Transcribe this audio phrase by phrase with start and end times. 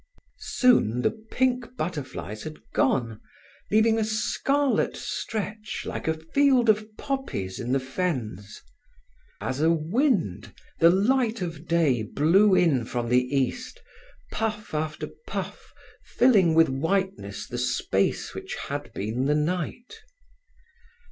[0.39, 3.21] Soon the pink butterflies had gone,
[3.69, 8.63] leaving a scarlet stretch like a field of poppies in the fens.
[9.39, 13.79] As a wind, the light of day blew in from the east,
[14.31, 15.71] puff after puff
[16.03, 19.97] filling with whiteness the space which had been the night.